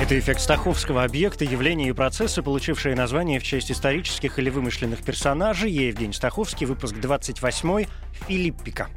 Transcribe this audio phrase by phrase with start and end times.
[0.00, 5.70] Это эффект стаховского объекта, явления и процессы, получившие название в честь исторических или вымышленных персонажей.
[5.70, 7.84] Я Евгений Стаховский, выпуск 28
[8.26, 8.88] Филиппика.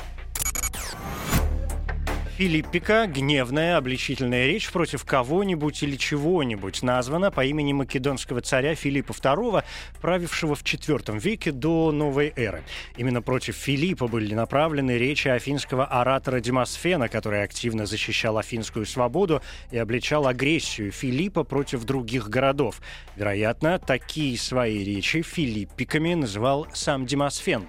[2.36, 9.64] Филиппика гневная обличительная речь против кого-нибудь или чего-нибудь названа по имени македонского царя Филиппа II,
[10.02, 12.64] правившего в IV веке до новой эры.
[12.98, 19.78] Именно против Филиппа были направлены речи афинского оратора Демосфена, который активно защищал афинскую свободу и
[19.78, 22.82] обличал агрессию Филиппа против других городов.
[23.16, 27.68] Вероятно, такие свои речи филиппиками называл сам Демосфен.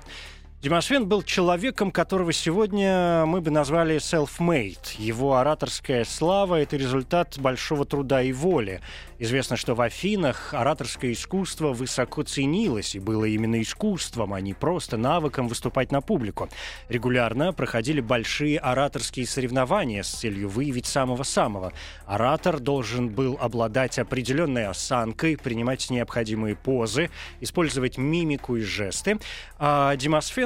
[0.64, 4.96] Демосфен был человеком, которого сегодня мы бы назвали self-made.
[4.96, 8.80] Его ораторская слава— это результат большого труда и воли.
[9.18, 14.96] Известно, что в Афинах ораторское искусство высоко ценилось и было именно искусством, а не просто
[14.96, 16.48] навыком выступать на публику.
[16.88, 21.74] Регулярно проходили большие ораторские соревнования с целью выявить самого-самого.
[22.06, 29.18] Оратор должен был обладать определенной осанкой, принимать необходимые позы, использовать мимику и жесты.
[29.58, 29.94] А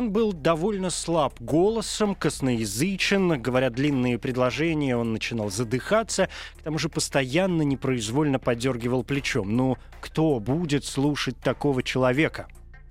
[0.08, 7.60] Был довольно слаб голосом, косноязычен, говоря длинные предложения, он начинал задыхаться, к тому же постоянно
[7.60, 9.54] непроизвольно подергивал плечом.
[9.54, 12.48] «Ну, кто будет слушать такого человека?»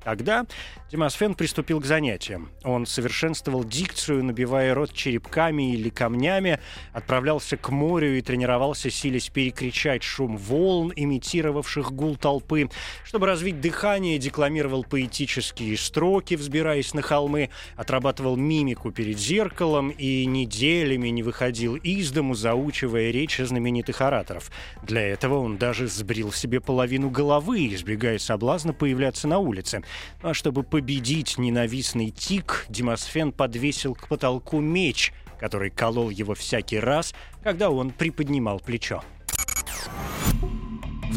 [0.08, 0.45] Тогда
[0.89, 2.50] Демосфен приступил к занятиям.
[2.63, 6.61] Он совершенствовал дикцию, набивая рот черепками или камнями,
[6.94, 12.69] отправлялся к морю и тренировался, силясь перекричать шум волн, имитировавших гул толпы.
[13.03, 21.09] Чтобы развить дыхание, декламировал поэтические строки, взбираясь на холмы, отрабатывал мимику перед зеркалом и неделями
[21.09, 24.52] не выходил из дому, заучивая речи знаменитых ораторов.
[24.83, 29.83] Для этого он даже сбрил себе половину головы, избегая соблазна появляться на улице.
[30.21, 37.13] А чтобы победить ненавистный тик, Демосфен подвесил к потолку меч, который колол его всякий раз,
[37.43, 39.03] когда он приподнимал плечо.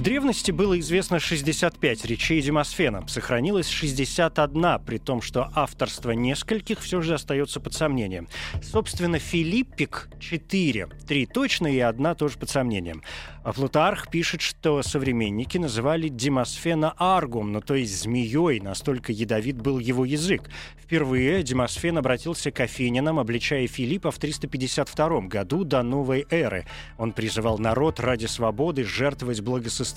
[0.01, 3.07] В древности было известно 65 речей Демосфена.
[3.07, 8.27] Сохранилось 61, при том, что авторство нескольких все же остается под сомнением.
[8.63, 10.89] Собственно, Филиппик 4.
[11.07, 13.03] Три точно и одна тоже под сомнением.
[13.43, 19.79] А Плутарх пишет, что современники называли Демосфена аргум, ну то есть змеей, настолько ядовит был
[19.79, 20.51] его язык.
[20.79, 26.67] Впервые Демосфен обратился к афинянам, обличая Филиппа в 352 году до новой эры.
[26.99, 29.90] Он призывал народ ради свободы жертвовать благосостоянием,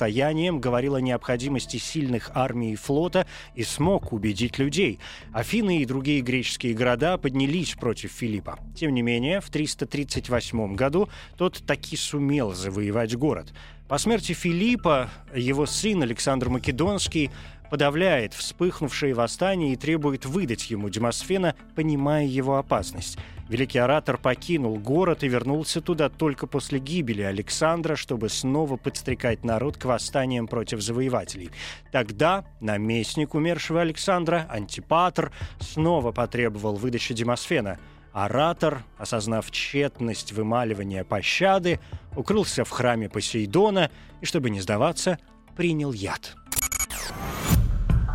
[0.60, 5.00] говорил о необходимости сильных армий и флота и смог убедить людей.
[5.32, 8.60] Афины и другие греческие города поднялись против Филиппа.
[8.76, 13.54] Тем не менее, в 338 году тот таки сумел завоевать город.
[13.88, 17.30] По смерти Филиппа его сын Александр Македонский
[17.74, 23.18] подавляет вспыхнувшее восстание и требует выдать ему Демосфена, понимая его опасность.
[23.50, 29.78] Великий оратор покинул город и вернулся туда только после гибели Александра, чтобы снова подстрекать народ
[29.78, 31.50] к восстаниям против завоевателей.
[31.92, 37.80] Тогда наместник умершего Александра, Антипатр, снова потребовал выдачи Демосфена–
[38.12, 41.80] Оратор, осознав тщетность вымаливания пощады,
[42.16, 43.90] укрылся в храме Посейдона
[44.22, 45.18] и, чтобы не сдаваться,
[45.58, 46.36] принял яд.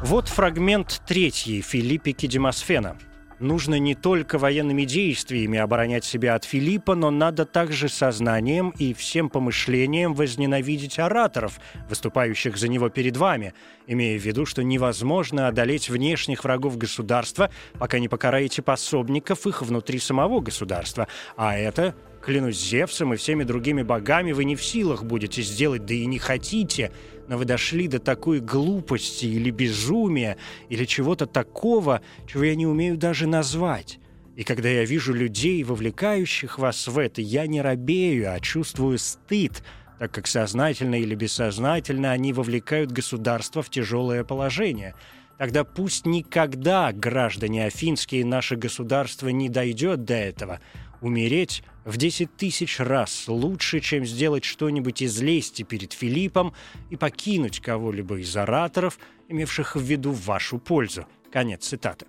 [0.03, 2.97] Вот фрагмент третьей Филиппики Демосфена–
[3.41, 9.29] нужно не только военными действиями оборонять себя от Филиппа, но надо также сознанием и всем
[9.29, 13.55] помышлением возненавидеть ораторов, выступающих за него перед вами,
[13.87, 19.99] имея в виду, что невозможно одолеть внешних врагов государства, пока не покараете пособников их внутри
[19.99, 21.09] самого государства.
[21.37, 25.95] А это Клянусь Зевсом и всеми другими богами, вы не в силах будете сделать, да
[25.95, 26.91] и не хотите,
[27.29, 30.37] но вы дошли до такой глупости или безумия,
[30.69, 33.99] или чего-то такого, чего я не умею даже назвать.
[34.37, 39.63] И когда я вижу людей, вовлекающих вас в это, я не робею, а чувствую стыд,
[39.99, 44.95] так как сознательно или бессознательно они вовлекают государство в тяжелое положение.
[45.39, 50.61] Тогда пусть никогда, граждане афинские, наше государство не дойдет до этого.
[51.01, 56.55] Умереть в 10 тысяч раз лучше, чем сделать что-нибудь из лести перед Филиппом
[56.91, 58.99] и покинуть кого-либо из ораторов,
[59.29, 61.07] имевших в виду вашу пользу.
[61.31, 62.07] Конец цитаты.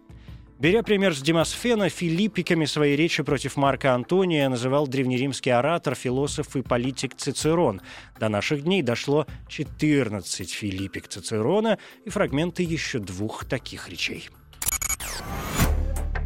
[0.59, 6.61] Беря пример с Демосфена, филиппиками своей речи против Марка Антония называл древнеримский оратор, философ и
[6.61, 7.79] политик Цицерон.
[8.19, 14.29] До наших дней дошло 14 филиппик Цицерона и фрагменты еще двух таких речей.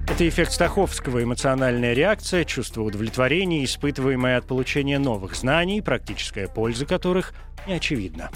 [0.08, 7.36] Это эффект Стаховского, эмоциональная реакция, чувство удовлетворения, испытываемое от получения новых знаний, практическая польза которых
[7.68, 8.32] не очевидна.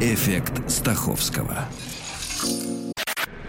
[0.00, 1.66] Эффект Стаховского.